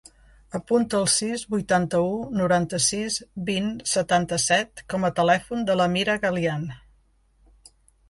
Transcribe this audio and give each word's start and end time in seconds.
Apunta 0.59 0.95
el 0.99 1.03
sis, 1.15 1.43
vuitanta-u, 1.55 2.07
noranta-sis, 2.39 3.19
vint, 3.51 3.69
setanta-set 3.93 4.85
com 4.95 5.09
a 5.11 5.15
telèfon 5.23 5.65
de 5.71 5.81
l'Amira 5.81 6.21
Galian. 6.29 6.71